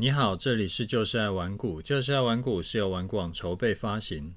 [0.00, 4.32] 你好，这里是就是爱玩股，就是爱玩股是由玩股网筹备发行。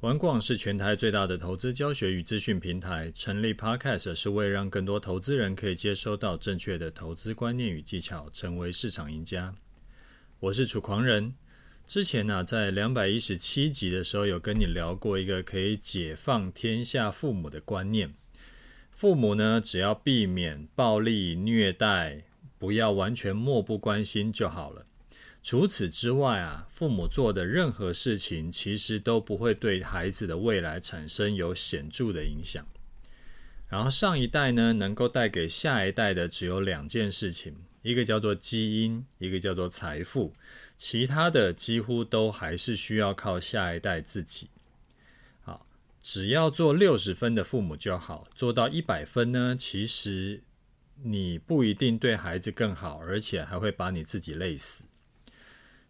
[0.00, 9.54] 玩股网是全台最大的投资教学与资讯平台，成立 Podcast 是为让更多投资人可以接收到正确的投资观念与技巧，成为市场赢家。
[10.40, 11.32] 我是楚狂人，
[11.86, 18.12] 之前呢、在两百一十七集的时候有跟你聊过一个可以解放天下父母的观念，
[18.90, 22.24] 父母呢只要避免暴力虐待，
[22.58, 24.84] 不要完全漠不关心就好了。
[25.42, 32.66] 除此之外啊，父母做的任何事情，其实都不会对孩子的未来产生有显著的影响。
[33.68, 40.34] 然后上一代呢，能够带给下一代的只有两件事情，一个叫做基因，一个叫做财富，
[40.76, 44.48] 其他的几乎都还是需要靠下一代自己。
[45.42, 45.66] 好，
[46.02, 50.42] 只要做六十分的父母就好，做到一百分呢，其实
[51.02, 54.84] 你不一定对孩子更好，而且还会把你自己累死。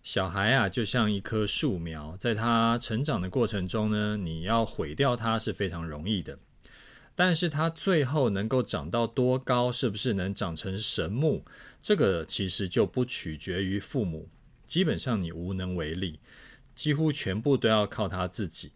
[0.09, 6.39] 小孩啊，就像一棵树苗，在他成长的过程中呢，你要毁掉它是非常容易的。
[7.15, 11.45] 但是他最后能够长到多高，是不是能长成神木，
[11.83, 14.31] 这个其实就不取决于父母，
[14.65, 16.19] 基本上你无能为力，
[16.75, 18.73] 几乎全部都要靠他自己。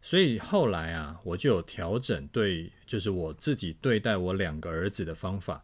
[0.00, 5.62] 所以后来啊，我就有调整对，就是我自己对待我两个儿子的方法，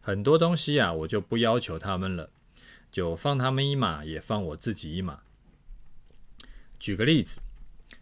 [0.00, 2.30] 很多东西啊，我就不要求他们了。
[2.92, 5.22] 就放他们一马，也放我自己一马。
[6.78, 7.40] 举个例子，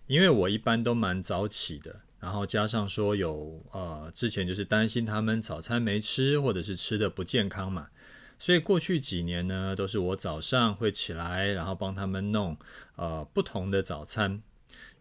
[0.08, 7.88] 因为我一般都蛮早起的，然后加上说有呃，之前就是担心他们早餐没吃，或者是吃的不健康嘛，
[8.38, 12.58] 所以过去几年呢，都是我早上会起来，然后帮他们弄
[12.96, 14.42] 呃不同的早餐。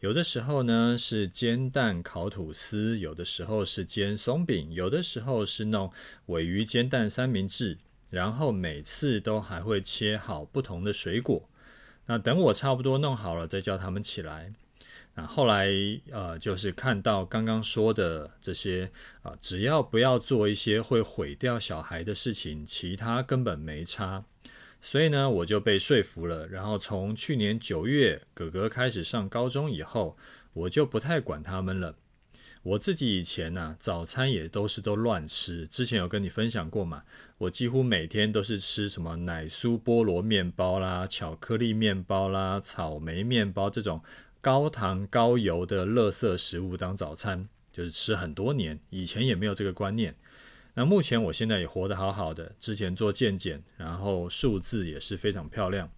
[0.01, 5.91] 有的时候呢是煎蛋烤吐司，有的时候是煎松饼，有的时候是弄
[6.27, 7.77] 鮪鱼煎蛋三明治。
[8.09, 11.49] 然后每次都还会切好不同的水果，
[12.05, 14.53] 那等我差不多弄好了，再叫他们起来。
[15.15, 15.67] 那后来
[16.11, 18.89] 呃，就是看到刚刚说的这些
[19.21, 24.23] 啊、只要不要做一些会毁掉小孩的事情，其他根本没差。
[24.81, 26.47] 所以呢，我就被说服了。
[26.47, 30.15] 然后从去年九月，哥哥开始上高中以后，
[30.53, 31.95] 我就不太管他们了。
[32.61, 35.65] 我自己以前呢、早餐也都是都乱吃。
[35.67, 37.03] 之前有跟你分享过嘛，
[37.37, 44.01] 我几乎每天都是吃什么奶酥菠萝面包啦、巧克力面包啦、草莓面包这种
[44.41, 48.77] 高糖高油的垃圾食物当早餐，就是吃很多年。
[48.89, 50.13] 以前也没有这个观念。
[50.73, 55.89] 那目前我现在也活得好好的，之前做健检，然后数字也是非常漂亮。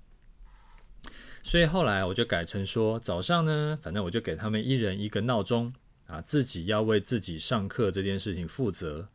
[1.44, 5.74] 所以后来我就改成说，早上呢，反正我就给他们一人一个闹钟。
[6.12, 9.08] 啊，自己要为自己上课这件事情负责。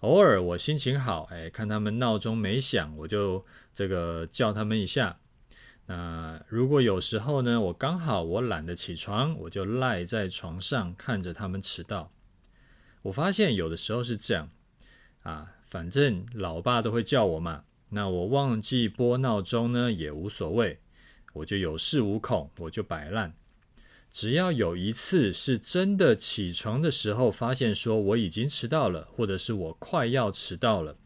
[0.00, 3.44] 偶尔我心情好，哎，看他们闹钟没响，我就
[3.74, 5.18] 这个叫他们一下。
[5.86, 12.12] 那如果有时候呢，我刚好我懒得起床，我就赖在床上看着他们迟到。
[13.02, 14.48] 我发现有的时候是这样
[15.24, 20.78] 啊，反正老爸都会叫我嘛，那我忘记拨闹钟呢也无所谓，
[21.32, 23.34] 我就有恃无恐，我就摆烂。
[24.10, 30.96] 只要有一次是真的起床的时候，发现说我已经迟到了，或者是我快要迟到了，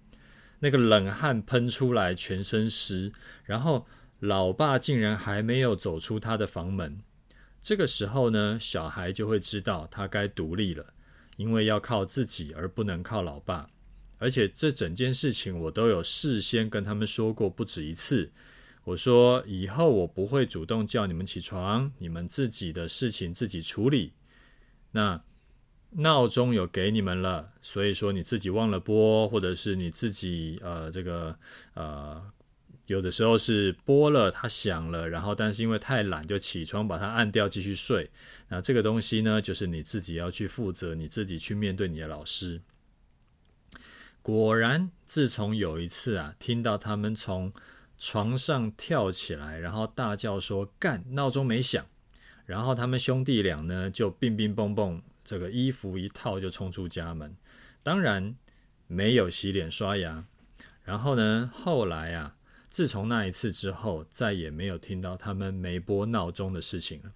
[0.60, 3.12] 那个冷汗喷出来，全身湿，
[3.44, 3.86] 然后
[4.20, 7.00] 老爸竟然还没有走出他的房门，
[7.60, 10.94] 这个时候呢，小孩就会知道他该独立了，
[11.36, 13.68] 因为要靠自己，而不能靠老爸。
[14.18, 18.30] 而且这整件事情我都有事先跟他们说过不止一次。
[18.84, 24.12] 我说以后我不会主动叫你们起床，你们自己的事情自己处理。
[24.90, 25.22] 那
[25.90, 31.38] 闹钟有给你们了，所以说你自己忘了拨，或者是你自己呃这个
[31.74, 32.22] 呃
[32.86, 38.10] 有的时候是拨了，它响了，然后但是因为太懒就起床把它按掉继续睡。
[38.48, 42.60] 那这个东西呢，就是你自己要去负责，你自己去面对你的老师。
[44.20, 47.52] 果然，自从有一次啊，听到他们从
[48.04, 51.04] 床上跳起来，然后大叫说：“干！
[51.14, 51.86] 闹钟没响。”
[52.44, 57.36] 然后他们兄弟俩呢，就乒乒乓乓，这个衣服一套就冲出家门。
[57.80, 58.34] 当然
[58.88, 60.26] 没有洗脸刷牙。
[60.82, 62.34] 然后呢，后来啊，
[62.68, 67.12] 自从那一次之后，再也没有听到他们没拨闹钟的事情了。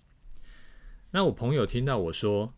[1.11, 2.55] 那我朋友听到我说：“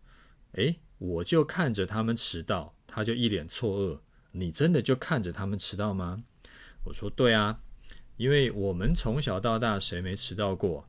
[0.52, 4.00] 诶，我就看着他们迟到。”他就一脸错愕
[4.32, 6.24] ：“你真的就看着他们迟到吗？”
[6.84, 7.60] 我说：“对啊。”
[8.18, 10.86] 因为我们从小到大谁没迟到过？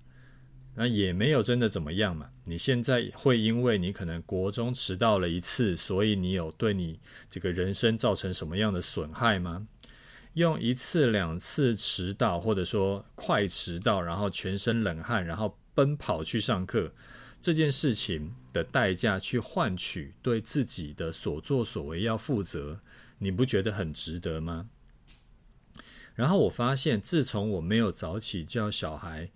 [0.76, 2.30] 那也没有真的怎么样嘛。
[2.46, 7.00] 你现在会因为你可能国中迟到了一次，所以你有对你
[7.30, 9.68] 这个人生造成什么样的损害吗？
[10.34, 16.92] 用一次两次迟到，或者说快迟到，然后全身冷汗，然后奔跑去上课，
[17.42, 22.80] 这件事情的代价去换取对自己的所作所为要负责，
[23.18, 24.70] 你不觉得很值得吗？
[26.20, 29.30] 然后我发现，自从我没有早起叫小孩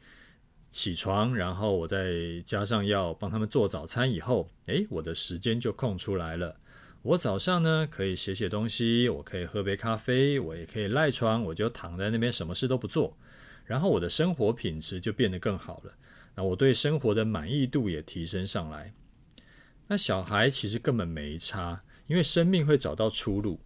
[0.70, 6.58] 起床，然后我再加上要帮他们做早餐以后，诶，我的时间就空出来了。
[7.02, 13.18] 我早上呢可以写写东西，我可以喝杯咖啡，我也可以赖床，我就躺在那边什么事都不做，
[13.64, 15.94] 然后我的生活品质就变得更好了。
[16.36, 18.94] 那我对生活的满意度也提升上来。
[19.88, 23.62] 那小孩其实根本没差，因为生命会找到出路。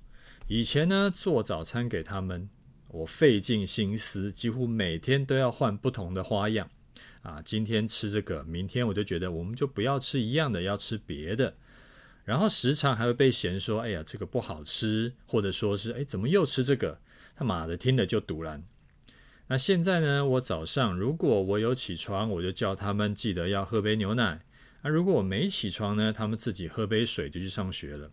[0.48, 2.48] 以前呢做早餐给他们，
[2.90, 6.70] 我费尽心思，几乎每天都要换不同的花样
[7.22, 7.42] 啊。
[7.44, 11.56] 今天吃这个，明天我就觉得我们就不要吃一样的，要吃别的。
[12.24, 17.00] 然后时常还会被嫌说：“哎呀，这个不好吃。”或者说是：“哎，怎么又吃这个？”
[17.36, 18.64] 他妈的，听了就赌烂。
[19.48, 20.26] 那现在呢？
[20.26, 24.42] 我早上如果我有起床，我就叫他们记得要喝杯牛奶。
[24.82, 26.12] 那如果我没起床呢？
[26.12, 28.12] 他们自己喝杯水就去上学了。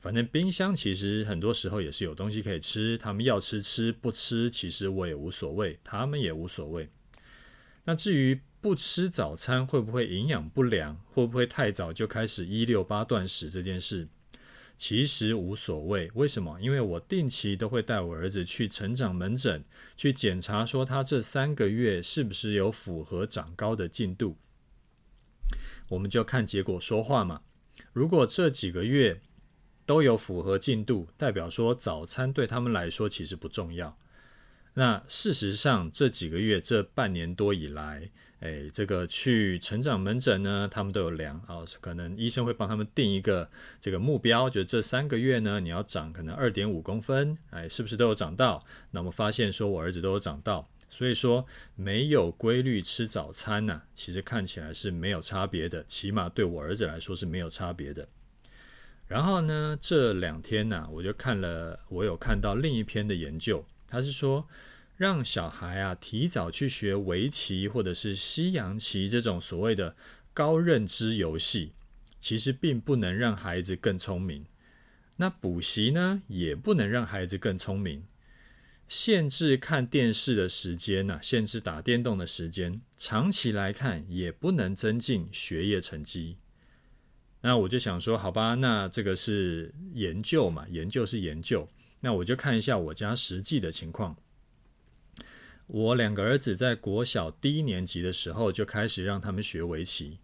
[0.00, 6.88] 反正冰箱其实很多时候也是有东西可以吃，他们要吃吃，不吃其实我也无所谓，他们也无所谓。
[7.84, 10.96] 那至于，不吃早餐会不会营养不良？
[11.12, 14.08] 会不会太早就开始一六八断食这件事？
[14.76, 16.10] 其实无所谓。
[16.14, 16.60] 为什么？
[16.60, 19.64] 因为我定期都会带我儿子去成长门诊
[19.96, 24.36] 去检查，说他这三个月是不是有符合长高的进度。
[25.88, 27.42] 我们就看结果说话嘛。
[27.92, 29.20] 如果这几个月
[29.86, 33.96] 都有符合进度，代表说早餐对他们来说其实不重要。
[34.74, 38.10] 那事实上这几个月这半年多以来，
[38.40, 43.48] 哎，这个去成长门诊呢，他们都有量啊，可能医生会帮他们定一个
[43.80, 48.62] 这个目标，就是这三个月呢，你要长可能二点五公分，哎，是不是都有长到？
[48.90, 58.06] 那我们发现说我儿子都有长到，所以说没有规律吃早餐呢，其实看起来是没有差别的，起码对我儿子来说是没有差别的。
[59.08, 64.46] 然后呢，这两天呢，我就看了，我有看到另一篇的研究，他是说。
[64.98, 69.94] 让小孩啊提早去学围棋或者是西洋棋这种所谓的
[70.32, 71.72] 高认知游戏，
[72.18, 74.46] 其实并不能让孩子更聪明。
[75.16, 78.04] 那补习呢，也不能让孩子更聪明。
[78.88, 86.38] 限制看电视的时间呢，限制打电动的时间，长期来看也不能增进学业成绩。
[87.46, 91.68] 那我就想说，好吧，那这个是研究嘛，研究是研究。
[92.00, 94.16] 那我就看一下我家实际的情况。
[95.68, 100.18] 我两个儿子在国小低年级的时候就开始让他们学围棋。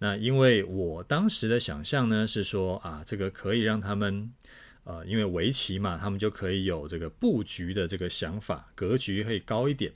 [0.00, 4.28] 那因为我当时的想象呢是说啊，这个可以让他们
[4.82, 9.92] 呃，因为围棋嘛，他们就可以有这个布局的这个想法，格局可以高一点。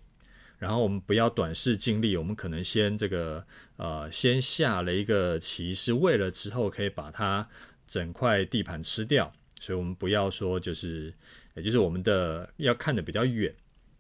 [0.59, 3.45] 然后我们不要短视尽力，我们可能先这个
[3.77, 7.49] 呃，先下了一个棋，是为了之后可以把它
[7.87, 9.33] 整块地盘吃掉。
[9.61, 11.13] 所以我们不要说就是，
[11.55, 13.55] 也就是我们的要看得比较远。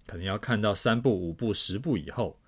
[0.06, 2.38] 可能要看到三步、五步、十步以后，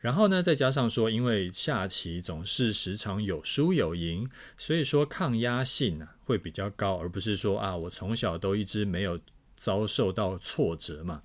[0.00, 9.20] 然后呢，再加上说，因为下棋总是时常有输有赢，所以说抗压性呢会比较高，而不是说啊，我从小都一直没有
[9.56, 11.22] 遭受到挫折嘛。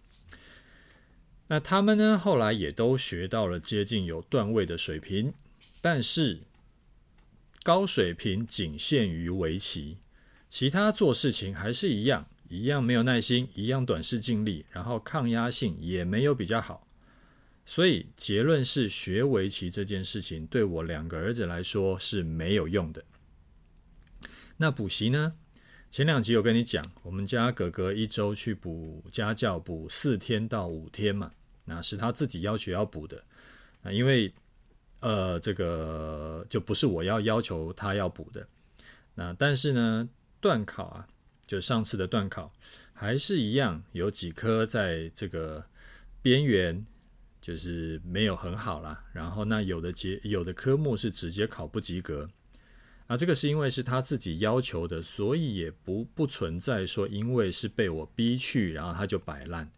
[1.52, 5.34] 那他们呢，后来也都学到了接近有段位的水平，
[5.82, 6.40] 但是
[7.62, 9.98] 高水平仅限于围棋，
[10.48, 12.26] 其他做事情还是一样。
[12.48, 16.88] 一样没有耐心，一样短视尽力，然后抗压性也没有比较好，
[17.66, 23.04] 所以结论是学围棋这件事情对我两个儿子来说是没有用的。
[24.56, 25.34] 那补习呢？
[25.90, 31.32] 前两集有跟你讲，我们家哥哥一周去补家教，补四天到五天嘛，
[31.72, 33.24] 啊是他自己要求要补的。
[33.84, 34.34] 啊因为
[35.00, 38.48] 呃这个就不是我要要求他要补的。
[39.16, 40.10] 那但是呢，
[40.40, 41.08] 段考啊。
[41.48, 42.50] 就上次的段考
[42.94, 45.62] 还是一样，有几科在这个
[46.22, 46.86] 边缘，
[47.42, 49.04] 就是没有很好啦。
[49.12, 52.30] 然后那有的节有的科目是直接考不及格，
[53.08, 59.70] 啊，这个是因为是他自己要求的，所以也不不存在说因为是被我逼去，然后他就摆烂。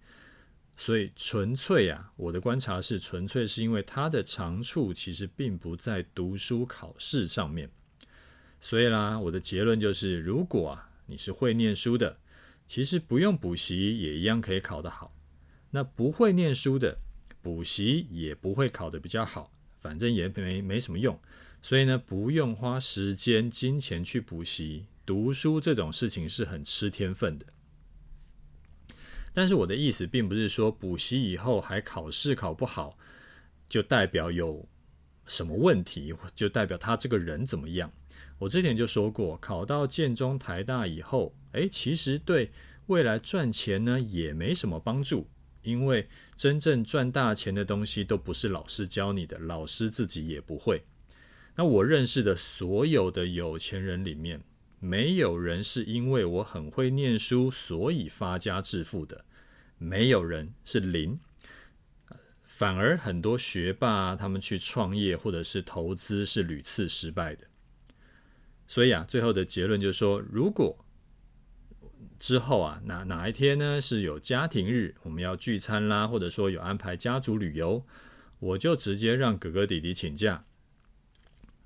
[0.78, 7.70] 所以纯粹啊，我的观察是纯粹是因为他的长处其实并不在读书考试上面。
[8.60, 10.90] 所以啦，我的结论就是，如果啊。
[11.06, 12.18] 你是会念书的，
[12.66, 15.14] 其实不用补习也一样可以考得好。
[15.72, 16.98] 那不会念书的，
[17.42, 19.52] 补习也不会考得比较好，
[19.82, 21.20] 反正也没没什么用。
[21.62, 24.86] 所以呢，不用花时间、金钱去补习。
[25.06, 27.46] 读书这种事情是很吃天分的。
[29.34, 32.98] 但是我的意思并不是说补习以后还考试考不好，
[33.68, 34.68] 就代表有
[35.26, 37.92] 什么问题，就代表他这个人怎么样。
[38.40, 42.52] 我之前就说过，考到建中、台大以后，诶，其实对
[42.88, 45.28] 未来赚钱呢也没什么帮助，
[45.62, 50.84] 因为真正赚大钱的东西都不是老师教你的，老师自己也不会。
[51.56, 54.42] 那我认识的所有的有钱人里面，
[54.84, 59.24] 没有人是因为我很会念书，所以发家致富的，
[59.78, 61.18] 没有人是零。
[62.44, 67.48] 反而很多学霸他们去创业或者是投资是屡次失败的。
[68.68, 70.86] 所以啊，最后的结论就是说，如果
[72.20, 77.86] 之后啊，哪哪一天呢是有家庭日，我们要聚餐啦，或者说有安排家族旅游，
[78.40, 80.44] 我就直接让哥哥弟弟请假。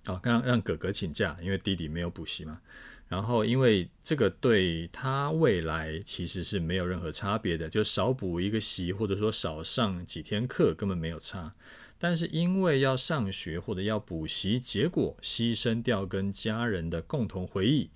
[0.05, 2.61] 哦，让让哥哥请假，因为弟弟没有补习嘛。
[3.09, 11.55] 然后，因为这个对他未来其实是没有任何差别的，就少补一个习，或者说少上几天课，根本没有差。
[11.97, 17.89] 但是因为要上学或者要补习，结果牺牲掉跟家人的共同回忆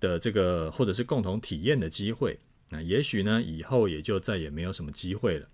[0.00, 2.40] 的这个，或者是共同体验的机会，
[2.70, 5.48] 那也许呢，以后也就再也没有什么机会了。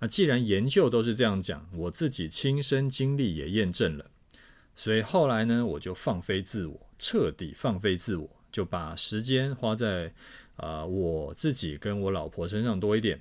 [0.00, 4.10] 那既然研究都是这样讲，我自己亲身经历也验证了。
[4.78, 10.12] 所以后来呢，我就放飞自我，彻底放飞自我，就把时间花在
[10.56, 13.20] 啊、我自己跟我老婆身上多一点。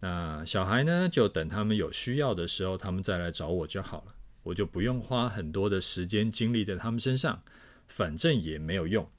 [0.00, 7.40] 那小孩呢，就等他们有需要的时候，他们再来找我就好了，我就不用花很多的时间精力在他们身上，
[7.88, 9.10] 反正也没有用。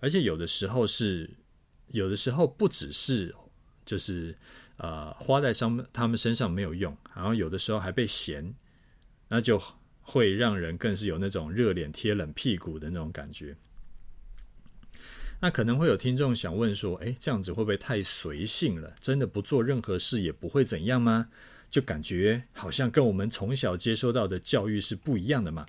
[0.00, 1.30] 而且有的时候是，
[1.88, 3.34] 有的时候不只是
[3.86, 4.36] 就是
[4.76, 8.54] 呃花在上他们身上没有用，然后有的时候还被嫌，
[9.28, 9.58] 那就。
[10.06, 13.56] 会让人更是有那种热脸贴冷屁股的那种感觉。
[15.40, 18.94] 那可能会有听众想问说：“诶，这样子会不会太随性了？
[19.00, 21.28] 真的不做任何事也不会怎样吗？
[21.70, 25.66] 就感觉好像跟我们从小接收到的教育是不一样的嘛。”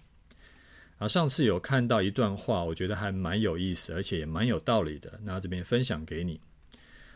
[1.00, 5.20] 啊，上次有看到一段话，我觉得还蛮有意思，而且也蛮有道理的。
[5.24, 6.39] 那这边分享给你，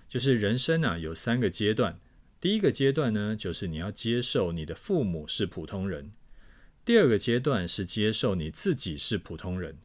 [0.10, 1.98] 就是人生啊有三个阶段。
[2.40, 6.12] 第一个阶段呢，就是你要接受你的父母是普通人。
[6.84, 9.78] 第二个阶段是接受你自己是普通人，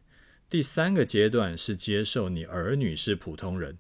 [0.49, 3.77] 第三个阶段是接受你儿女是普通人，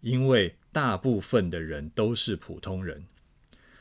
[0.00, 3.04] 因为大部分的人都是普通人。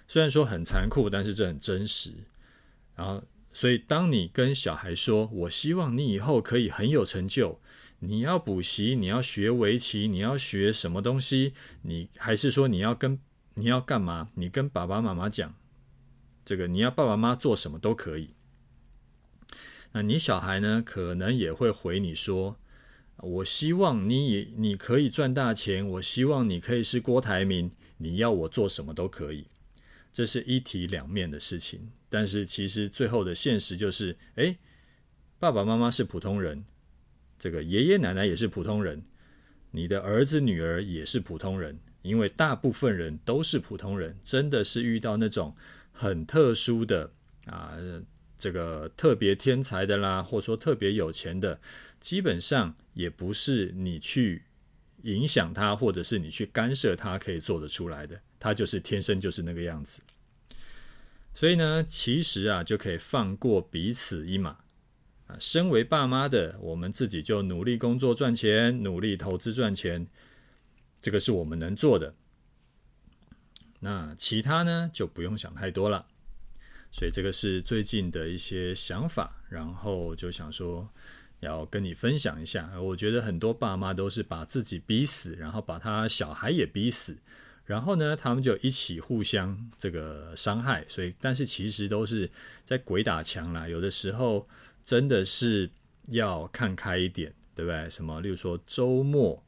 [0.08, 2.12] 虽然说很残酷，但是这很真实。
[2.96, 7.62] 然后，所以当你跟小孩说：“我希望你以后可以很有成就，
[8.00, 11.54] 你要补习，你要学围棋，你要学什么东西？
[11.84, 13.20] 你还是说你要跟
[13.54, 14.32] 你要干嘛？
[14.34, 15.54] 你跟爸爸妈妈讲，
[16.44, 18.32] 这个你要爸爸妈妈做什么都可以。”
[19.92, 20.84] 那你小孩呢？
[20.86, 22.58] 可能也会回你说
[23.18, 29.48] ：“我希望你也你可以赚大钱，我希望你可以是郭台铭，你要我做什么都可以。”
[30.14, 31.92] 这是一体两面的事情。
[32.08, 34.58] 但是其实最后的现实就是：诶，
[35.40, 36.64] 爸爸妈妈是普通人，
[37.40, 39.04] 这个爷爷奶奶也是普通人，
[39.72, 44.16] 你的儿子女儿也是普通人，因为大部分人都是普通人。
[44.24, 45.56] 真的是遇到那种
[45.92, 47.12] 很特殊的
[47.48, 47.76] 啊。
[48.40, 51.60] 这个特别天才的啦，或者说特别有钱的，
[52.00, 54.44] 基本上也不是你去
[55.04, 60.02] 影响他，或者是你去干涉他可以做得出来的，他就是天生就是那个样子。
[61.36, 64.50] 所以呢，其实啊，就可以放过彼此一马
[65.28, 65.38] 啊。
[65.40, 70.08] 身为爸妈的，我们自己就努力工作赚钱，努力投资赚钱，
[71.02, 72.16] 这个是我们能做的。
[73.82, 76.08] 那其他呢，就不用想太多了。
[76.92, 80.90] 所以这个是最近的一些想法，然后就想说
[81.40, 82.68] 要跟你分享一下。
[82.82, 87.16] 我觉得很多爸妈都是把自己逼死，然后把他小孩也逼死，
[87.66, 90.84] 然后呢，他们就一起互相这个伤害。
[90.88, 92.30] 所以，但是其实都是
[92.66, 93.68] 在鬼打墙啦。
[93.68, 94.48] 有的时候
[94.84, 95.70] 真的是
[96.08, 97.88] 要看开一点，对不对？
[97.90, 99.42] 什么，例如说周末，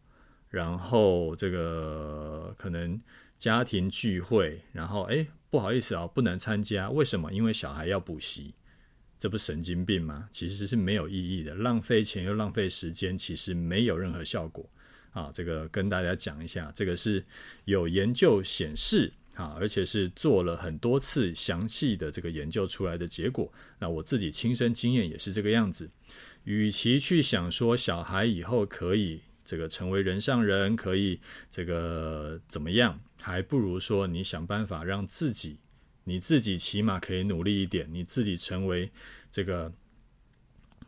[0.50, 3.02] 然后这个可能
[3.40, 5.26] 家庭聚会，然后诶。
[5.52, 6.90] 不好意思啊，不能参加。
[6.90, 7.32] 为什么？
[7.32, 8.54] 因为小孩要补习，
[9.20, 10.30] 这不神经病吗？
[10.32, 14.68] 其实是没有意义的，浪费钱又浪费时间，其实没有任何效果
[15.12, 15.30] 啊。
[15.34, 17.24] 这个跟大家讲一下，这个是
[17.66, 23.52] 有研究显示啊，而且是做了很多次详细的这个研究出来的结果。
[23.78, 25.90] 那我自己亲身经验也是这个样子。
[26.46, 31.20] 与其去想说小孩以后可以这个成为人上人，可以
[31.52, 33.00] 这个怎么样？
[33.22, 35.60] 还不如说，你想办法让自己，
[36.04, 38.92] 你自己起码可以努力一点，你自己成为
[39.30, 39.72] 这个，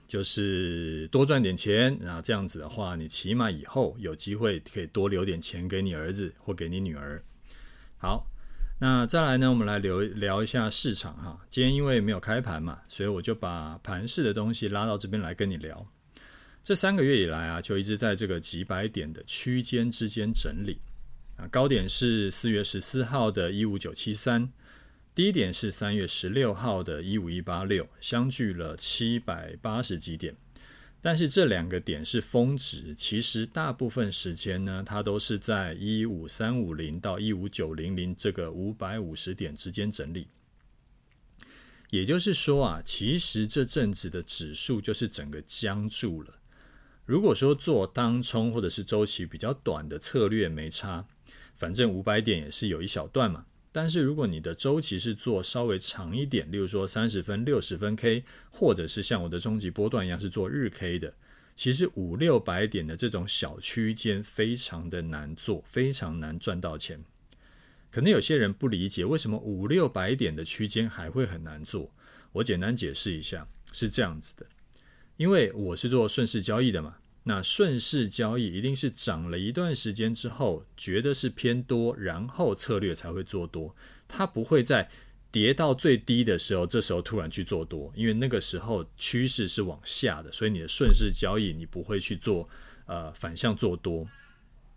[0.08, 7.24] 就是多赚点钱，然后这样子的话，你起码以后有机会可以多留点钱给你儿子或给你女儿，
[7.98, 8.28] 好，
[8.80, 11.40] 那再来呢，我们来聊聊一下市场哈。
[11.50, 15.88] 今天因为没有开盘嘛，所以我就把盘势的东西拉到这边来跟你聊。
[16.64, 20.80] 这三个月以来啊，就一直在这个几百点的区间之间整理
[21.38, 21.48] 啊。
[21.48, 24.52] 高点是四月十四号的一五九七三，
[25.16, 30.36] 低点是三月十六号的一五一八六，相距了七百八十几点。
[31.02, 40.28] 但是这两个点是峰值，其实大部分时间呢，它都是在一五三五零到一五九零零这个五百五十点之间整理。
[41.90, 46.36] 也就是说啊，其实这阵子的指数就是整个僵住了。
[47.06, 51.06] 如果说做当冲或者是周期比较短的策略没差，
[51.64, 53.46] 反正五百点也是有一小段嘛。
[53.72, 61.14] 但是如果你的周期是做稍微长一点，例如说三十分、六十分 K，或者是像我的终极波段一样是做日 K 的，
[61.56, 67.02] 其实五六百点的这种小区间非常的难做，非常难赚到钱。
[67.90, 71.90] 可能有些人不理解为什么五六百点的区间还会很难做，
[72.34, 74.46] 我简单解释一下，是这样子的，
[75.16, 76.98] 因为我是做顺势交易的嘛。
[77.26, 83.74] 那顺势交易一定是涨了一段时间之后，觉得是偏多，然后策略才会做多。
[84.10, 84.90] 它不会在
[85.32, 92.50] 跌到最低的时候，这时候突然去做多，因为那个时候趋势是往下的，所以你的顺势交易你不会去做
[92.88, 94.06] 呃反向做多，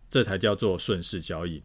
[0.09, 1.65] 这才叫做顺势交易。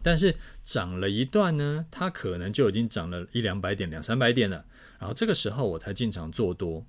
[0.00, 4.64] 但是涨了一段呢，它可能就已经涨了一两百点、两三百点了，
[5.00, 6.86] 然后这个时候我才进场做多，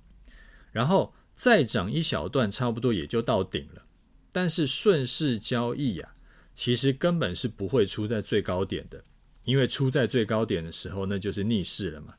[0.70, 1.12] 然后。
[1.40, 3.86] 再涨一小段，差不多也就到顶了。
[4.30, 6.14] 但是顺势交易啊，
[6.52, 9.02] 其实根本是不会出在最高点的，
[9.46, 12.12] 因为出在最高点的时候，那就是逆势了嘛。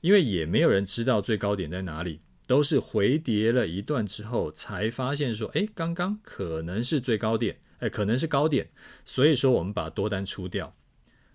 [0.00, 8.70] 因为也没有人知道最高点在哪里，都是回跌了一段之后才发现说，诶，刚刚可能是最高点，诶，可能是高点，
[9.04, 10.74] 所以说我们把多单出掉。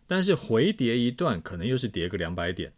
[0.07, 2.74] 但是回跌一段，可能又是跌个两百点。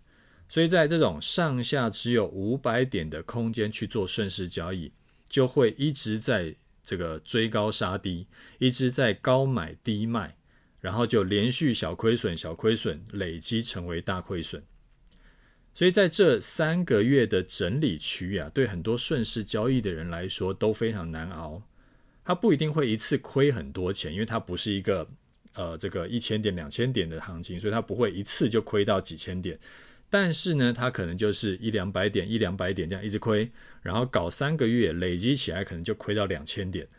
[0.51, 4.91] 所以在这种上下只有五百点的空间去做顺势交易，
[5.29, 8.27] 就会一直在这个追高杀低，
[8.59, 10.35] 一直在高买低卖，
[10.81, 14.61] 然后就连续小亏损、小亏损，累积成为大亏损。
[15.73, 21.63] 所以在这三个月的整理区啊，对很多顺势交易的人来说都非常难熬。
[22.25, 25.07] 他不一定会一次亏很多钱，因为它不是一个
[25.53, 29.57] 呃这个一千点、两千点的行情，所以他不会一次就亏到几千点。
[30.11, 33.49] 但是呢，它可能就是一两百点、一两百点这样一直亏，
[33.81, 36.89] 然后搞三个月，累积起来可能就亏到两千点。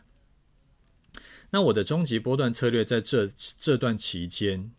[1.51, 3.27] 那我的终极波段策略在这
[3.59, 4.71] 这段期间，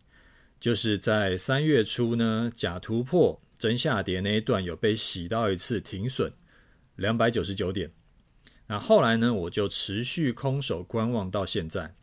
[0.59, 6.33] 就是在三月初呢，假突破真下跌那一段有被洗到一次停损，
[6.97, 7.93] 两百九十九点。
[8.67, 11.95] 那后来呢，我就持续空手观望到现在，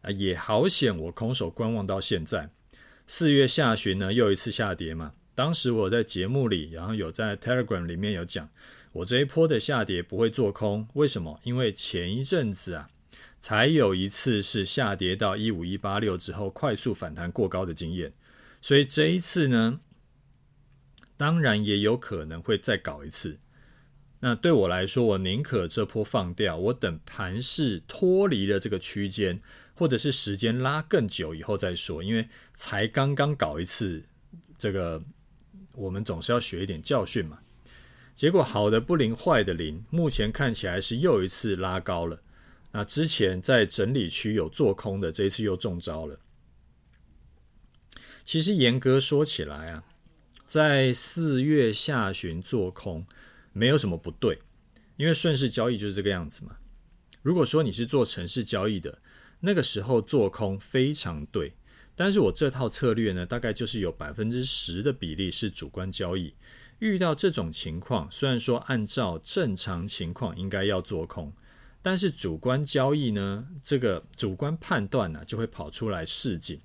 [0.00, 2.48] 啊，也好险，我空手观望到现在。
[3.06, 5.12] 四月下旬呢，又一次下跌嘛。
[5.34, 8.50] 当时我在节目里，然后有在 Telegram 里面有讲，
[8.92, 11.40] 我这一波的下跌不会做空，为什么？
[11.42, 12.90] 因为前一阵子啊，
[13.40, 18.12] 才有一次是下跌到一五一八六之后快速反弹过高的经验，
[18.60, 19.80] 所以这一次呢，
[21.16, 23.38] 当然也有可能会再搞一次。
[24.20, 29.40] 那对我来说，我宁可这波放掉，我等盘势脱离了这个区间，
[29.74, 34.04] 或者是时间拉更久以后再说，因为才刚刚搞一次
[34.58, 35.02] 这个。
[35.74, 37.38] 我们总是要学一点教训嘛。
[38.14, 42.20] 结果好的不灵，坏的灵，目前看起来是又一次拉高了。
[42.72, 46.18] 那之前在整理区有做空的，这一次又中招了。
[48.24, 49.84] 其实严格说起来啊，
[50.46, 53.06] 在四月下旬做空
[53.52, 54.38] 没有什么不对，
[54.96, 56.56] 因为顺势交易就是这个样子嘛。
[57.22, 58.98] 如果说你是做城市交易的，
[59.40, 61.54] 那个时候做空非常对。
[62.04, 66.34] 但是我这套策略呢，大概就是有百分之十的比例是主观交易。
[66.80, 71.32] 遇到这种情况，虽然说按照正常情况应该要做空，
[71.80, 76.60] 但是主观交易呢，这个主观判断呢、就会跑出来示警。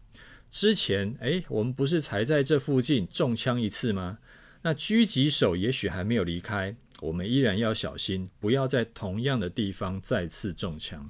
[0.50, 4.18] 之前，诶，我们不是才在这附近中枪一次吗？
[4.64, 11.08] 那狙击手也许还没有离开，我们依然要小心，不要在同样的地方再次中枪。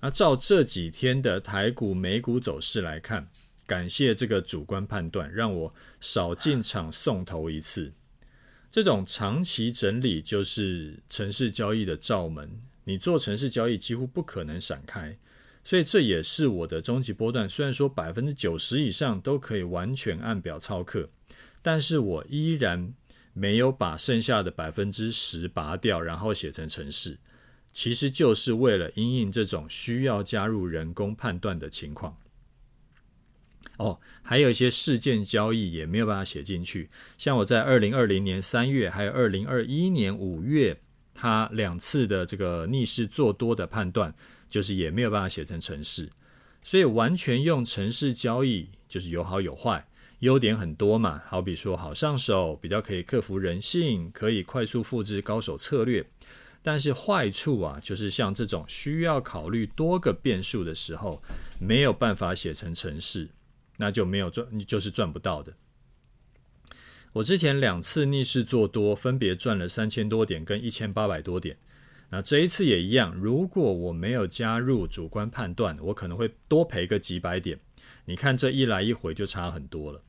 [0.00, 3.28] 那照这几天的台股、美股走势来看，
[3.66, 7.92] 感谢这个主观判断，让我少进场送头一次。
[8.70, 15.16] 这种长期整理就是城市交易的罩门，你做城市交易几乎不可能闪开。
[15.64, 21.08] 所以这也是我的终极波段，虽然说百分之九十以上都可以完全按表操课，
[21.60, 22.94] 但是我依然
[23.32, 27.18] 没有把剩下的百分之十拔掉，然后写成城市。
[27.78, 32.18] 其实就是为了因应这种需要加入人工判断的情况。
[33.76, 36.90] 哦，还有一些事件交易也没有办法写进去。
[37.16, 40.76] 像我在二零二零年三月，还有二零二一年五月，
[41.14, 44.12] 它两次的这个逆势做多的判断，
[44.50, 46.10] 就是也没有办法写成城市。
[46.64, 49.86] 所以完全用城市交易，就是有好有坏，
[50.18, 51.22] 优点很多嘛。
[51.28, 56.04] 好比说好上手，比较可以克服人性，可以快速复制高手策略。
[56.62, 61.22] 但是坏处啊，就是像这种需要考虑多个变数的时候，
[61.60, 63.28] 没有办法写成程式，
[63.76, 65.54] 那就没有赚，就是赚不到的。
[67.14, 71.56] 我之前两次逆势做多，分别赚了三千多点跟一千八百多点。
[72.10, 77.58] 那这一次也一样，如果我没有加入主观判断，我可能会多赔个几百点。
[78.04, 80.02] 你看这一来一回就差很多了，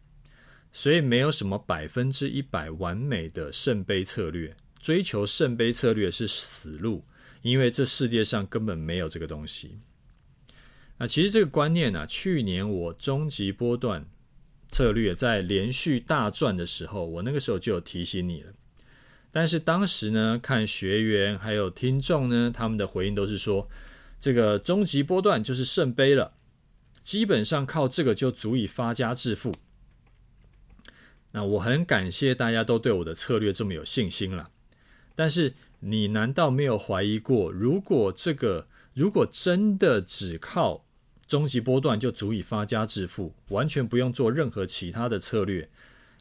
[0.71, 7.03] 所以没有什么百分之一百完美的圣杯策略，追求圣杯策略是死路，
[7.41, 9.79] 因为这世界上根本没有这个东西。
[10.97, 14.05] 那其实这个观念呢、去年我终极波段
[14.69, 18.53] 策略在连续大赚的时候，我那个时候就有提醒你了。
[19.31, 23.69] 但是当时呢，看学员还有听众呢，他们的回应都是说，
[24.19, 26.33] 这个终极波段就是圣杯了，
[27.01, 29.55] 基本上靠这个就足以发家致富。
[31.31, 34.49] 那我很感谢大家都对我的策略这么有信心了。
[35.19, 40.85] 但是你难道没有怀疑过，如果这个如果真的只靠
[41.27, 45.67] 终极波段就足以发家致富，完全不用做任何其他的策略，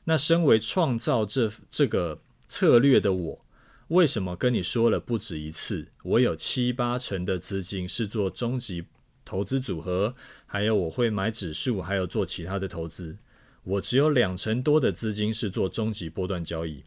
[0.06, 2.18] 那身为创造这这个。
[2.50, 3.44] 策略的我，
[3.88, 5.88] 为什么跟你说了不止一次？
[6.02, 8.87] 我有七八成的资金是做终极
[9.22, 10.14] 投资组合，
[10.46, 13.18] 还有我会买指数，还有做其他的投资。
[13.64, 16.82] 我只有两成多的资金是做终极波段交易，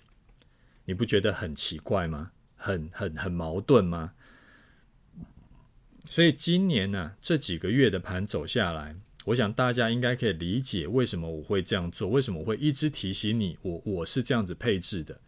[0.86, 2.32] 你不觉得很奇怪吗？
[2.56, 4.14] 很很很矛盾吗？
[6.10, 15.20] 所以今年呢、这几个月的盘走下来，我想大家应该可以理解为什么我会这样做，为什么我会一直提醒你，我我是这样子配置的。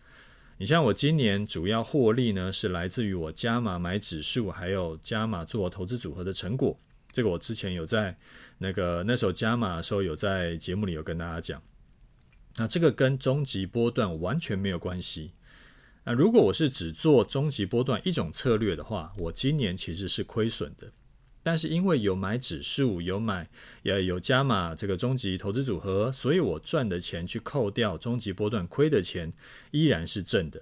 [0.58, 6.80] 你像我今年主要获利呢，是来自于我加码买指数，还有加码做投资组合的成果。
[7.12, 8.18] 这个我之前有在
[8.58, 11.62] 那个那时候加码的时候，有在节目里有跟大家讲。
[12.58, 15.32] 那这个跟终极波段完全没有关系。
[16.06, 20.92] 那如果我是只做终极波段一种策略的话，我今年其实是亏损的。
[21.46, 23.50] 但是因为有买指数，有买
[23.82, 29.34] 也有加码这个终极投资组合，所以我赚的钱去扣掉终极波段亏的钱，
[29.72, 30.62] 依然是正的。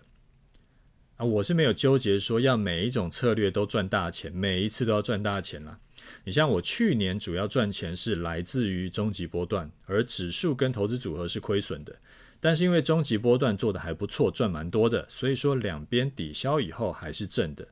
[1.17, 5.79] 啊，我是没有纠结说要每一种策略都赚大钱，每一次都要赚大钱啦。
[6.23, 11.95] 你像我去年主要赚钱是来自于终极波段，而指数跟投资组合是亏损的。
[12.41, 17.65] 但是因为终极波段做得还不错，赚蛮多的，所以说两边抵消以后还是正的。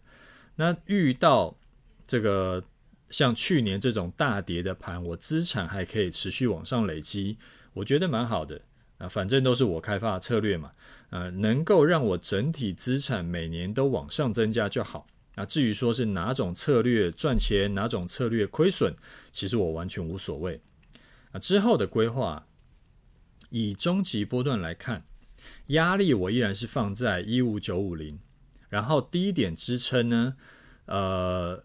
[0.55, 1.57] 那遇到
[2.07, 2.63] 这个。
[3.11, 7.39] 像去年这种大跌的盘，我资产还可以持续往上累积，
[7.73, 8.61] 我觉得蛮好的
[8.99, 9.07] 啊。
[9.09, 10.71] 反正都是我开发的策略嘛，
[11.09, 15.07] 呃，能够让我整体资产每年都往上增加就好。
[15.33, 18.93] 那至于说是哪种策略赚钱，哪种策略亏损，
[19.31, 20.61] 其实我完全无所谓。
[21.31, 22.45] 啊，之后的规划，
[23.49, 25.03] 以终极波段来看，
[25.67, 28.19] 压力我依然是放在一五九五零，
[28.69, 30.35] 然后低点支撑呢，
[30.85, 31.63] 呃。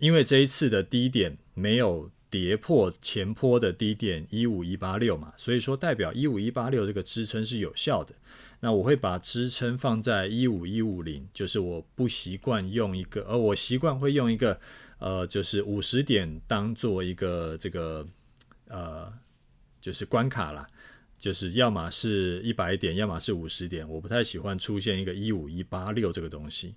[0.00, 8.14] 因为这一次的低点没有跌破前坡的低点一五一八六嘛，所以说代表一五一八六这个支撑是有效的。
[8.60, 14.58] 那我会把支撑放在一五一五零，就是我不习惯用一个，而我习惯会用一个，
[15.00, 18.08] 呃，就是五十点当做一个这个，
[18.68, 19.12] 呃，
[19.82, 20.66] 就是关卡啦，
[21.20, 26.74] 就是要么是一百点，要么是五十点，我不太喜欢出现一个一五一八六这个东西。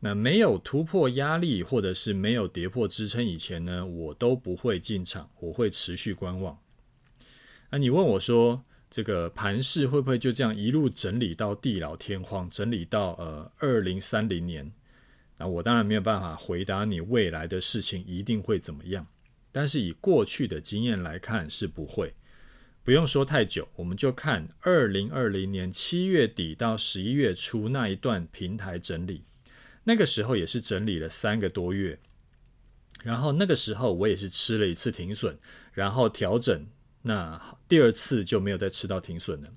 [0.00, 6.58] 那没有突破压力，或者是没有跌破支撑以前呢，我都不会进场，我会持续观望。
[7.70, 14.72] 那你问我说，这个盘势会不会就这样一路整理到地老天荒，整理到呃二零三零年？
[15.36, 19.06] 那我当然没有办法回答你未来的事情一定会怎么样，
[19.52, 22.12] 但是以过去的经验来看是不会。
[22.88, 29.24] 不用说太久，我们就看二零二零年七月底到十一月初那一段平台整理。
[29.84, 31.98] 那个时候也是整理了三个多月，
[33.02, 35.38] 然后那个时候我也是吃了一次停损，
[35.74, 36.66] 然后调整，
[37.02, 39.50] 那第二次就没有再吃到停损了。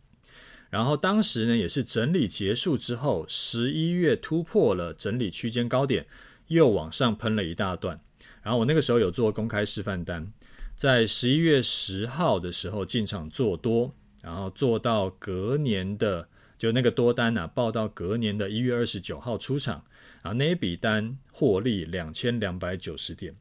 [0.69, 6.05] 然后当时呢也是整理结束之后，十一月突破了整理区间高点，
[6.47, 8.01] 又往上喷了一大段。
[8.43, 10.33] 然后我那个时候有做公开示范单，
[10.81, 19.83] 在十一月十号的时候进场做多，然后做到隔年的就那个多单啊，报到隔年的一月二十九号出场。
[20.23, 23.35] 啊，那一笔单获利两千两百九十点，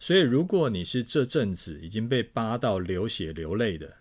[0.00, 3.94] 所以如果你是这阵子已经被扒到流血流泪的，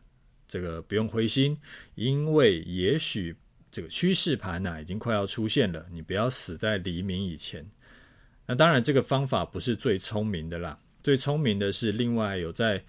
[0.47, 1.55] 这个不用灰心，
[1.93, 3.35] 因为也许
[3.69, 7.63] 这个趋势盘呢已经快要出现了，你不要死在黎明以前。
[8.47, 12.83] 那当然，这个方法不是最聪明的啦，最聪明的是另外有在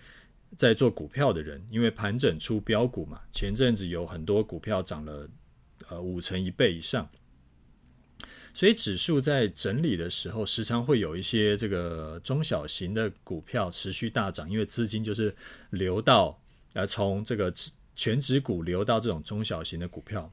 [0.57, 5.29] 在做股票的人，因为盘整出标股嘛，前阵子有很多股票涨了
[5.89, 7.11] 呃五成一倍以上，
[8.55, 15.35] 所以指数在整理的时候，时常会有一些这个中小型的股票持续大涨，因为资金就是
[15.71, 16.41] 流到。
[16.75, 17.55] 呃，从这个
[17.95, 20.29] 全值股流到这种中小型的股票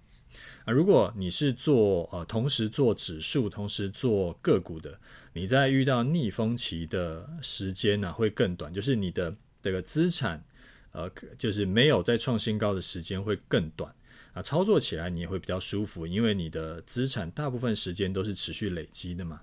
[0.66, 5.00] 啊，如果你是做呃同时做指数，同时做个股的，
[5.34, 10.44] 你在遇到逆风期的时间呢、会更短，就是你的这个资产
[10.92, 13.94] 呃就是没有在创新高的时间会更短
[14.34, 19.42] 啊，操作起来你也会比较舒服，因为你的资产大部分时间都是持续累积的嘛。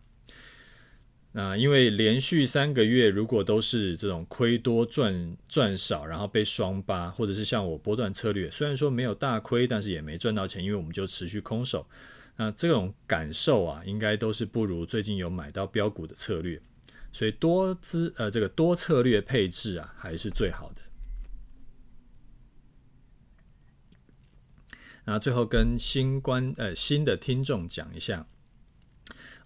[1.33, 11.87] 那因为连续三个月，如果都是这种亏多赚赚少，然后被双八，或者是像我波段策略，虽然说没有大亏，但是也没赚到钱，因为我们就持续空手。
[12.41, 16.63] 那这种感受啊，应该都是不如最近有买到标股的策略。
[17.11, 20.83] 所以多资呃这个多策略配置啊，还是最好的。
[25.05, 28.27] 那最后跟新观呃新的听众讲一下。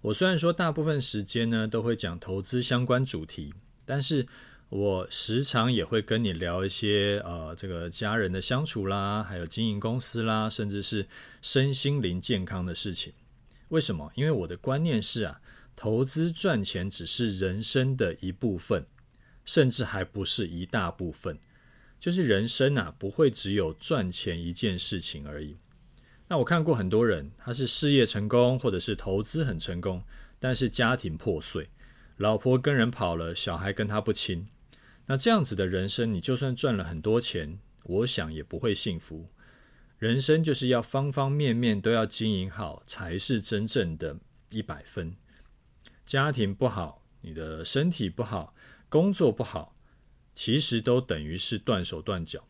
[0.02, 3.55] 我虽然说大部分时间呢都会讲投资相关主题，
[3.87, 4.26] 但是
[4.74, 11.06] 我时常也会跟你聊一些呃这个家人的相处啦，还有经营公司啦，甚至是
[11.42, 13.12] 身心灵健康的事情。
[13.68, 14.11] 为什么？
[14.14, 15.42] 因为我的观念是啊，
[15.76, 18.87] 投资赚钱只是人生的一部分，
[19.44, 21.38] 甚至还不是一大部分。
[22.00, 25.58] 就是人生啊，不会只有赚钱一件事情而已。
[26.28, 30.02] 那我看过很多人，他是事业成功，或者是投资很成功，
[30.40, 31.68] 但是家庭破碎，
[32.16, 34.48] 老婆跟人跑了，小孩跟他不亲。
[35.12, 39.29] 那这样子的人生，你就算赚了很多钱，我想也不会幸福。
[39.98, 44.16] 人生就是要方方面面都要经营好，才是真正的
[44.48, 45.14] 一百分。
[46.07, 48.55] 家庭不好，你的身体不好，
[48.88, 49.75] 工作不好，
[50.33, 52.42] 其实都等于是断手断脚。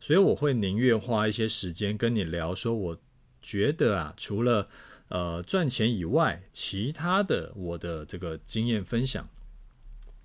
[0.00, 3.00] 所以我会宁愿花一些时间跟你聊，说我。
[3.40, 4.68] 觉得啊，除了
[5.08, 9.26] 呃赚钱以外，其他的我的这个经验分享，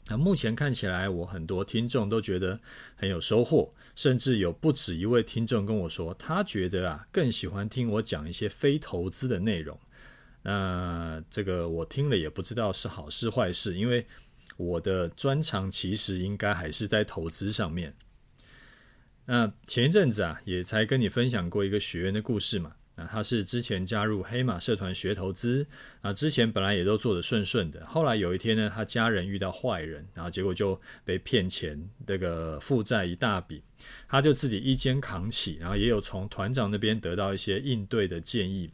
[0.08, 2.60] 那目前看起来，我很多听众都觉得
[2.96, 9.80] 很有收获，甚至有不止一位听众跟我说，他觉得啊更喜欢听我讲一些非投资的内容。
[10.44, 14.06] 那这个我听了也不知道是好事坏事，因为
[14.58, 17.96] 我的专长其实应该还是在投资上面。
[19.26, 22.76] 那前一阵子啊，也才跟你分享过一个学员的故事嘛。
[22.98, 25.68] 那他是之前加入黑马社团学投资，
[26.02, 31.78] 啊，之前本来也都做得顺顺的，后来有一天呢，他家人遇到坏人，然后结果就被骗钱，
[32.08, 33.62] 这个负债一大笔，
[34.08, 38.72] 他就自己一肩扛起，然后也有从团长那边得到一些应对的建议。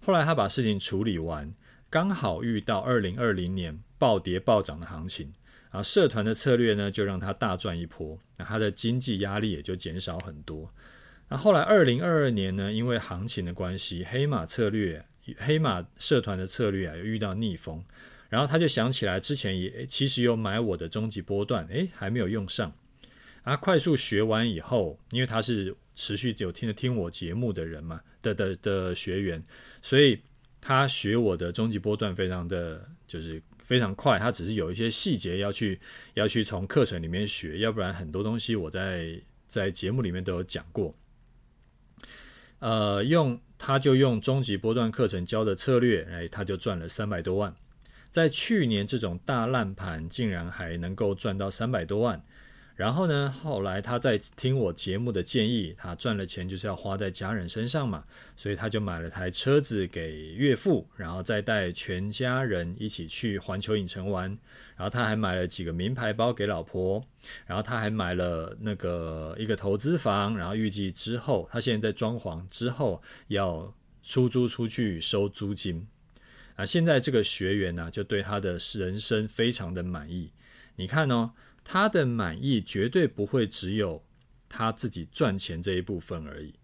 [0.00, 1.52] 后来他把事情处理完，
[1.90, 5.30] 刚好遇到二零二零年暴跌暴涨的行情，
[5.68, 10.72] 啊，社团的策略呢就让他大赚一波，那他的经济压力也就减少很多。
[11.28, 15.04] 那后来，二零二二年呢，因为行情的关系，黑马策略、
[15.36, 17.84] 黑马社团的策略啊，又遇到逆风，
[18.30, 22.72] 然后他就想起来之前也其实有买我的终极波段，诶，还没有用上。
[23.42, 29.42] 啊，快速学完以后，因为他是持续有听的听我节目的人嘛的的的学员，
[29.82, 30.18] 所以
[30.60, 35.78] 他学我的终极波段非常的就是非常快，他只是有一些细节要去
[36.14, 40.94] 要去从课程里面学，要不然很多东西我在在节目里面都有讲过。
[42.60, 47.54] 呃，用他就用终极波段课程教的策略，哎，他就赚了三百多万。
[48.10, 52.22] 在去年这种大烂盘，竟然还能够赚到三百多万。
[52.78, 58.04] 然后呢，后来他在听我节目的建议，他赚了钱就是要花在家人身上嘛，
[58.36, 64.26] 所以他就买了台车子给岳父，然后再带全家人一起去环球影城玩。
[64.76, 67.04] 然后他还买了几个名牌包给老婆，
[67.46, 75.84] 然后他还买了那个一个投资房，然后预计之后他现在在装潢，之后要出租出去收租金。
[76.54, 80.30] 啊，现在这个学员呢，就对他的人生非常的满意。
[80.76, 81.32] 你看哦。
[81.70, 84.02] 他的满意绝对不会只有
[84.48, 86.54] 他自己赚钱这一部分而已，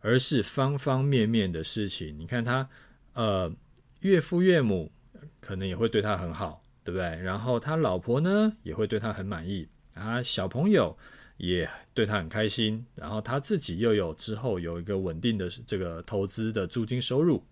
[0.00, 2.18] 而是方方面面的事情。
[2.18, 2.68] 你看他，
[3.12, 3.54] 呃，
[4.00, 4.90] 岳父岳母
[5.38, 7.06] 可能也会对他很好，对不对？
[7.20, 10.98] 然后他老婆呢也会对他很满意啊，小朋友
[11.36, 17.46] 也对他很开心，然后他自己又有之后有一个稳定的这个投资的租金收入，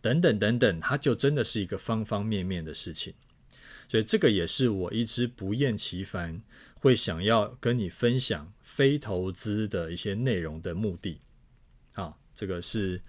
[0.00, 3.12] 等等等等，他就真的是一个方方面面的事情。
[3.88, 6.40] 所以这个也是我一直不厌其烦
[6.74, 11.20] 会想要跟你分享非投资的一些内容的目的。
[11.92, 13.00] 好，这个是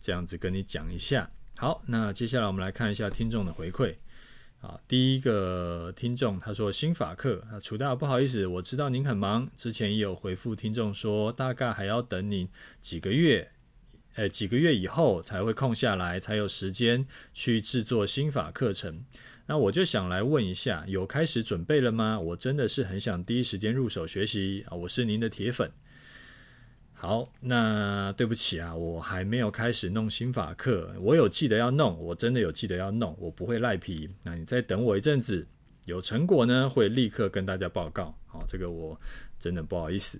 [0.00, 1.30] 这样子跟你讲一下。
[1.56, 3.94] 好，那接下来我们来看一下听众的回馈。
[4.60, 12.48] 啊，第一个听众他说心法课啊，楚大不好意思，我知道您很忙，之前也有回复听众说，大概还要等你
[12.80, 13.52] 几个月，
[14.14, 19.04] 呃，几个月以后才会空下来，才有时间去制作心法课程。
[19.46, 22.18] 那我就想来问一下，有开始准备了吗？
[22.18, 25.70] 我真的是很想第一时间入手学习啊，我是您的铁粉。
[26.94, 30.94] 好，那对不起啊，我还没有开始弄心法课。
[31.00, 34.08] 我有记得要弄，我真的有记得要弄，我不会赖皮。
[34.22, 35.46] 那你再等我一阵子，
[35.84, 38.16] 有成果呢，会立刻跟大家报告。
[38.26, 38.98] 好，这个我
[39.38, 40.18] 真的不好意思。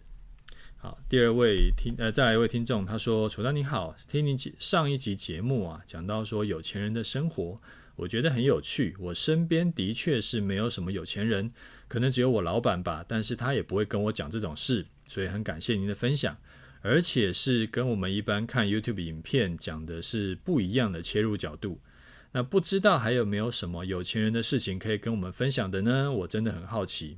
[0.76, 7.56] 好，第二位听呃，再来一位听众，他说：“楚大你好，听你上一集节目啊，讲到说有钱人的生活，
[7.96, 8.96] 我觉得很有趣。
[8.98, 11.50] 我身边的确是没有什么有钱人，
[11.88, 16.36] 可能只有我老板吧，但是他也不会跟我讲这种事，所以很感谢您的分享。”
[16.86, 21.80] 而且是跟我们一般看 YouTube 影片讲的是不一样的切入角度。
[22.32, 26.12] 那不知道还有没有什么有钱人的事情可以跟我们分享的呢？
[26.12, 27.16] 我真的很好奇。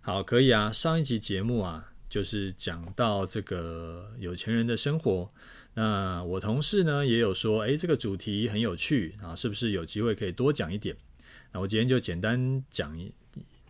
[0.00, 0.72] 好，可以啊。
[0.72, 5.28] 上一集节目啊，就是讲到这个有钱人的生活。
[5.78, 10.96] 那我同事呢也有说，诶，这个主题很有趣啊，是不是有机会可以多讲一点？
[11.52, 13.14] 那我今天就简单讲一，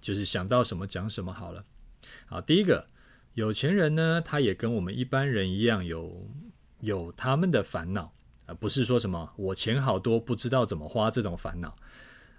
[0.00, 1.62] 就是想到什么讲什么好了。
[2.26, 2.86] 好，第一个。
[3.34, 6.28] 有钱人呢，他也跟我们一般人一样有
[6.80, 8.12] 有他们的烦恼
[8.46, 11.72] 啊，不是说什么我钱好多不知道怎么花这种烦恼，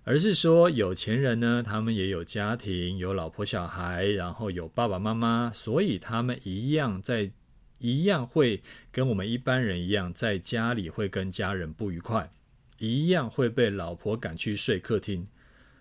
[0.03, 7.31] 而是说有钱人呢，他们也有家庭，有老婆小孩，然后有爸爸妈妈，所以他们一样在
[7.79, 8.61] 一样会
[8.91, 12.29] 跟我们一般人一样，在家里会跟家人不愉快，
[12.77, 15.27] 一样会被老婆赶去睡客厅。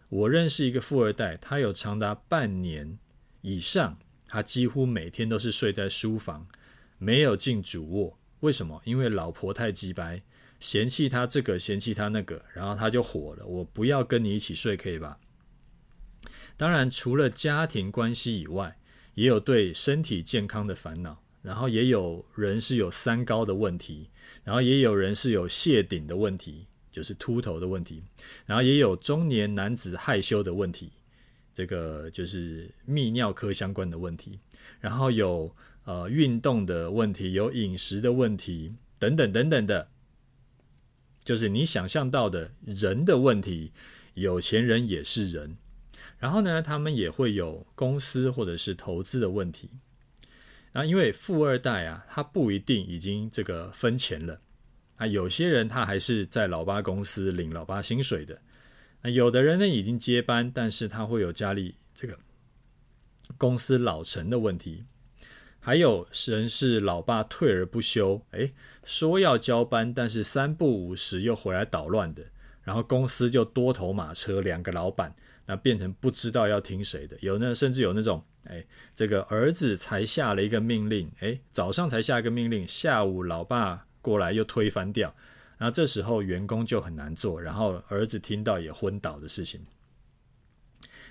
[0.08, 2.98] 我认识一个富二代，他有长达半年
[3.42, 3.98] 以上。
[4.30, 6.46] 他几乎每天都是睡在书房，
[6.98, 8.18] 没有进主卧。
[8.40, 8.82] 为什么？
[8.84, 10.22] 因为老婆太鸡白，
[10.60, 13.46] 嫌弃他这个，嫌弃他那个，然后他就火了。
[13.46, 15.18] 我不要跟你一起睡，可以吧？
[16.58, 18.78] 当然，除了家庭关系以外，
[19.14, 21.22] 也有对身体健康的烦恼。
[21.42, 24.08] 然后也有人是有三高的问题，
[24.44, 28.02] 然后也有人是有谢顶的问题，就是秃头的问题。
[28.46, 30.92] 然后也有中年男子害羞的问题。
[31.54, 34.38] 这个就是泌尿科相关的问题，
[34.78, 39.88] 然后有呃运动的问题，有饮食的问题，等等等等的，
[41.24, 43.72] 就是你想象到的人的问题，
[44.14, 45.56] 有钱人也是人，
[46.20, 49.68] 然后呢，他们也会有公司或者是投资的问题，
[50.72, 54.40] 然后因为富二代啊，他不一定已经这个分钱了，
[54.96, 58.38] 啊，有些人他还是在老爸公司领老爸薪水的。
[59.00, 62.18] 那有的人呢已经接班，但是他会有家里这个
[63.36, 64.84] 公司老成的问题，
[65.60, 68.50] 还有人是老爸退而不休，诶，
[68.84, 72.24] 说要交班，但是三不五时又回来捣乱的，
[72.68, 75.10] 然后公司就多头马车，两个老板，
[75.46, 78.62] 那变成不知道要听谁的，有那甚至有那种，哎，
[78.94, 85.14] 这个儿子才下了一个命令，诶，早上才下一个命令，下午老爸过来又推翻掉。
[85.56, 89.64] 那这时候员工就很难做，然后儿子听到也昏倒的事情。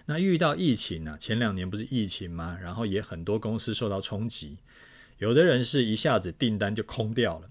[0.05, 1.17] 那遇到疫情呢、啊？
[1.17, 2.55] 前两年不是疫情吗？
[2.61, 4.59] 然后也很多公司受到冲击，
[5.17, 7.49] 有的人是一下子订单就空掉了，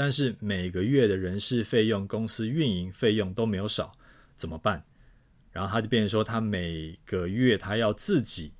[0.00, 3.92] 但是每个月的人事费用、公司运营费用都没有少，
[4.34, 4.82] 怎么办？
[5.52, 8.50] 然后他就变成说，他每个月他要自己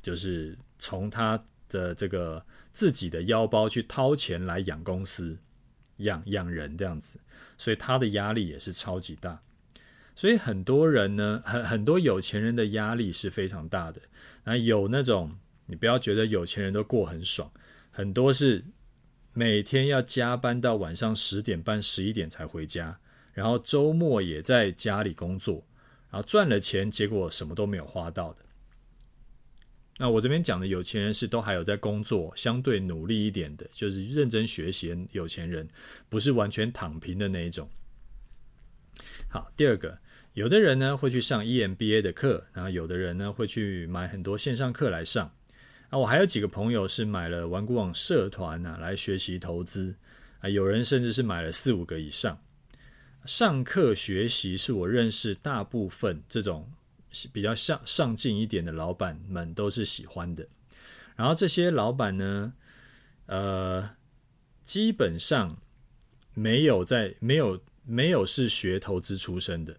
[0.00, 5.36] 就是从他的这个自己的腰包去掏钱来养公司。
[5.98, 7.20] 养养人这样子，
[7.58, 9.38] 所以他的压力也是超级大。
[10.14, 14.00] 所以很多人呢，很很多有钱人的压力是非常大的。
[14.44, 15.30] 那有那种，
[15.66, 17.50] 你不要觉得有钱人都过很爽，
[17.90, 18.64] 很多是
[19.38, 22.98] 每天要加班到晚上十点半、十一点才回家，
[23.34, 25.62] 然后周末也在家里工作，
[26.10, 28.38] 然后赚了钱，结果什么都没有花到的。
[29.98, 35.68] 那我这边讲的有钱人是都还有在工作，相对努力一点的，就是认真学习有钱人，
[36.08, 37.68] 不是完全躺平的那一种。
[39.28, 39.98] 好，第二个，
[40.32, 45.30] 有的人呢会去上 EMBA 的课，然后有的人呢会去买很多线上课来上。
[45.90, 49.94] 啊，我还有几个朋友是买了玩股网社团啊来学习投资，
[50.40, 52.40] 啊，有人甚至是买了四五个以上。
[53.24, 56.70] 上课学习是我认识大部分这种。
[57.32, 60.46] 比较上上进一点的老板们都是喜欢的，
[61.14, 62.52] 然后这些老板呢，
[63.24, 63.88] 呃，
[64.66, 65.56] 基本上
[66.34, 69.78] 没有在没有没有是学投资出身的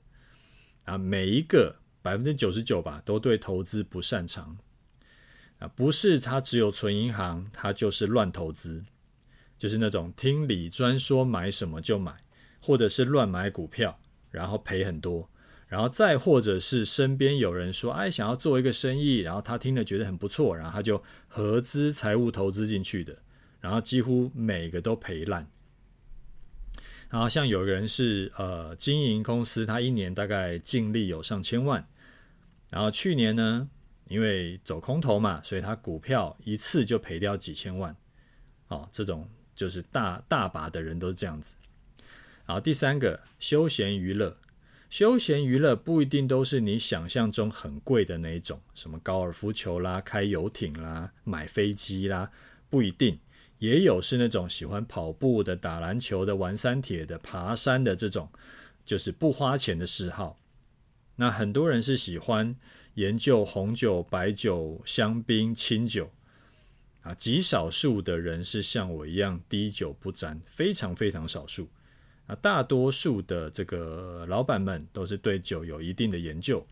[0.86, 4.58] 啊，每一个百分之九十九吧，都对投资不擅长
[5.60, 8.84] 啊，不是他只有存银行，他就是乱投资，
[9.58, 12.16] 就是那种听理专说买什么就买，
[12.62, 14.00] 或者是乱买股票，
[14.30, 15.30] 然后赔很多，
[15.68, 23.18] 然后再或者是身边有人说，哎，想要做一个生意，然后他听了觉得很不错，然后他就合资财务投资进去的，
[23.60, 25.48] 然后几乎每个都赔烂。
[27.10, 31.88] 然后像有个人是呃经营公司，他一年大概净利有上千万，
[32.70, 33.70] 然后去年呢，
[34.10, 37.96] 因为走空头嘛，所以他股票一次就赔掉几千万，
[38.68, 41.56] 哦，这种就是大大把的人都是这样子。
[42.46, 44.38] 然后第三个休闲娱乐，
[44.90, 52.32] 休闲娱乐不一定都是你想象中很贵的那一种，什么高尔夫球啦、开游艇啦、买飞机啦，
[52.70, 53.20] 不一定。
[53.60, 58.30] 也有是那种喜欢跑步的、打篮球的、玩山铁的、爬山的这种，
[58.86, 60.40] 就是不花钱的嗜好。
[61.16, 62.56] 那很多人是喜欢
[62.98, 66.12] 研究红酒、白酒、香槟、清酒
[67.04, 71.70] 啊，极少数的人是像我一样滴酒不沾，非常非常少数。
[72.26, 76.66] 啊，大多数的这个老板们都是对酒有一定的研究。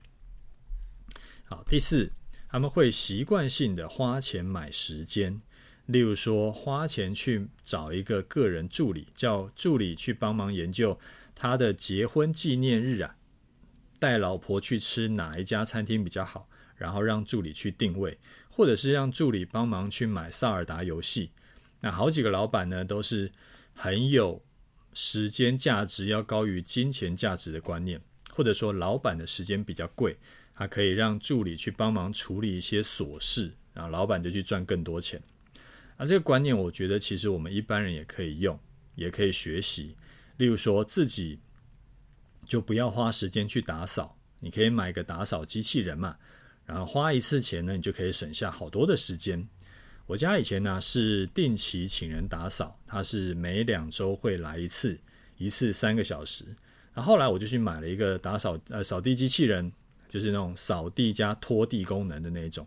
[1.43, 2.11] 好，第四，
[2.49, 5.39] 他们会习惯性的花钱买时间。
[5.85, 10.99] 例如说，花钱去找一个个人助理，叫助理去帮忙研究
[11.35, 13.15] 他的结婚纪念日啊，
[14.05, 18.19] 带老婆去吃哪一家餐厅比较好，然后让助理去定位，
[18.51, 21.31] 或者是让助理帮忙去买萨尔达游戏。
[21.79, 23.31] 那好几个老板呢，都是
[23.73, 24.43] 很有
[24.93, 27.99] 时间价值要高于金钱价值的观念，
[28.29, 30.15] 或者说老板的时间比较贵，
[30.53, 35.19] 他可以让助理去帮忙处理一些琐事，然后老板就去赚更多钱。
[35.97, 38.59] 啊，这个观念我觉得其实我们一般人也可以用，
[38.93, 39.95] 也可以学习。
[40.37, 41.39] 例如说，自己
[42.45, 46.15] 就不要花时间去打扫，你可以买个打扫机器人嘛，
[46.65, 49.47] 然后花一次钱呢，你就可以省下好多的时间。
[50.07, 54.99] 我家以前呢是定期请人打扫，他是每两周会来一次，
[55.37, 56.45] 一次三个小时。
[56.93, 59.71] 然后后来我就去买了一个打扫呃扫地机器人，
[60.07, 62.65] 就是那种扫地加拖地功能的那种。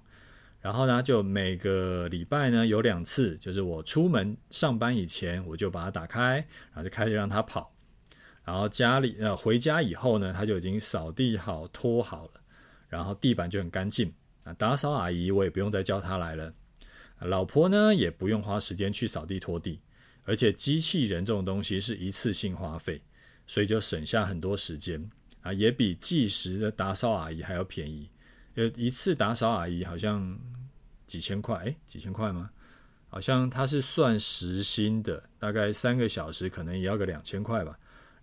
[0.60, 7.72] 然后呢，就每个礼拜呢有两次，就是我出门上班以前，我就把它打开，然后就开始让它跑。
[8.48, 12.40] 然后家里呃回家以后呢，他就已经扫地好、拖好了，
[12.88, 14.10] 然后地板就很干净。
[14.44, 16.54] 啊，打扫阿姨我也不用再叫她来了，
[17.20, 19.82] 老婆呢也不用花时间去扫地拖地，
[20.24, 23.02] 而且机器人这种东西是一次性花费，
[23.46, 25.10] 所以就省下很多时间
[25.42, 28.08] 啊，也比计时的打扫阿姨还要便宜。
[28.54, 30.38] 有一次打扫阿姨好像
[31.06, 32.48] 几千块，诶，几千块吗？
[33.10, 37.78] 好像他是算时薪的，大概三个小时可能也要个两千块吧。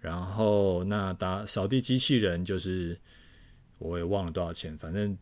[0.05, 2.95] 然后那打扫地机器人就是
[3.79, 5.17] 我也忘了多少钱，反正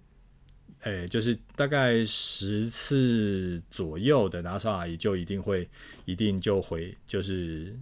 [0.82, 5.70] 诶，就是大概十次左右的打扫阿姨就一定会
[6.04, 7.74] 一定就会就是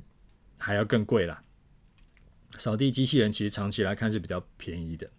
[0.59, 1.43] 还要更贵啦。
[2.59, 5.09] 扫地机器人其实长期来看是比较便宜的。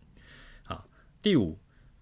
[0.63, 0.89] 好，
[1.21, 1.59] 第五。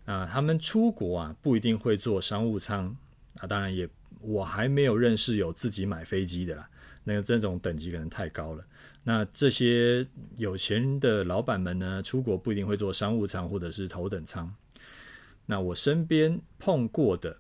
[0.06, 2.96] 啊，他们出国啊，不一定会坐商务舱
[3.36, 3.46] 啊。
[3.46, 3.88] 当然也，
[4.20, 6.68] 我还没有认识有自己买飞机的啦。
[7.04, 8.64] 那个这种等级可能太高了。
[9.10, 10.06] 那这些
[10.36, 14.54] 有钱的老板们呢，出国不一定会坐商务舱或者是头等舱。
[15.46, 17.36] 那我身边碰过的，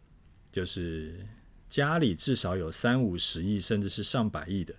[0.50, 1.24] 就是
[1.68, 4.74] 家里至少有三五十亿，甚至是上百亿的，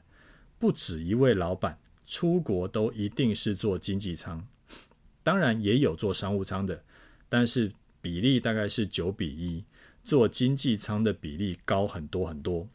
[0.59, 4.45] 不止一位老板出国都一定是坐经济舱。
[5.23, 6.83] 当然也有坐商务舱的，
[7.29, 7.71] 但是。
[8.03, 9.63] 比例大概是九比一，
[10.03, 12.67] 坐经济舱的比例高很多很多。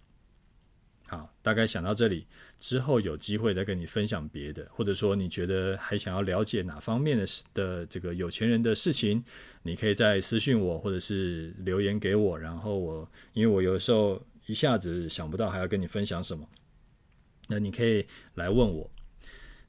[1.08, 2.26] 好，大概想到这里
[2.58, 9.24] 之后，有机会再跟你分享别的，或者说你觉得还想要了解哪方面的的这个有钱人的事情，
[9.62, 16.44] 你可以再私信我，或者是留言给我，然后我因为我有时候一下子想不到还要跟你分享什么，
[17.48, 18.04] 那你可以
[18.34, 18.90] 来问我。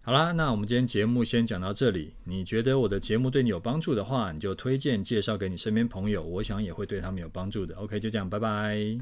[0.01, 2.13] 好啦，那我们今天节目先讲到这里。
[2.23, 7.75] 你觉得我的节目对你有帮助的话，你就推荐介绍给你身边朋友，我想也会对他们有帮助的。
[7.75, 8.95] OK，就这样，拜拜。